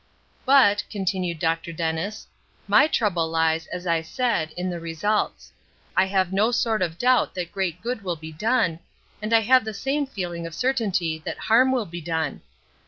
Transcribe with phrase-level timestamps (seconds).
[0.47, 1.71] "But," continued Dr.
[1.71, 2.25] Dennis,
[2.67, 5.53] "my trouble lies, as I said, in the results.
[5.95, 8.79] I have no sort of doubt that great good will be done,
[9.21, 12.41] and I have the same feeling of certainty that harm will be done.